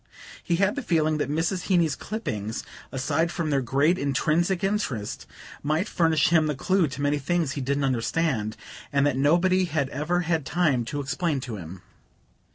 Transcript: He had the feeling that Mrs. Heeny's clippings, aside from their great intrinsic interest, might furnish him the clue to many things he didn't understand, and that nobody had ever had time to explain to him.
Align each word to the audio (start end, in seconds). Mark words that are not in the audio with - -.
He 0.43 0.55
had 0.55 0.75
the 0.75 0.81
feeling 0.81 1.19
that 1.19 1.29
Mrs. 1.29 1.65
Heeny's 1.67 1.95
clippings, 1.95 2.63
aside 2.91 3.31
from 3.31 3.51
their 3.51 3.61
great 3.61 3.99
intrinsic 3.99 4.63
interest, 4.63 5.27
might 5.61 5.87
furnish 5.87 6.29
him 6.29 6.47
the 6.47 6.55
clue 6.55 6.87
to 6.87 7.03
many 7.03 7.19
things 7.19 7.51
he 7.51 7.61
didn't 7.61 7.83
understand, 7.83 8.57
and 8.91 9.05
that 9.05 9.15
nobody 9.15 9.65
had 9.65 9.89
ever 9.89 10.21
had 10.21 10.43
time 10.43 10.85
to 10.85 11.01
explain 11.01 11.39
to 11.41 11.57
him. 11.57 11.83